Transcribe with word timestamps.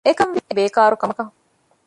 އެކަންވީ 0.07 0.39
ބޭކާރު 0.57 0.95
ކަމަކަށް 1.01 1.31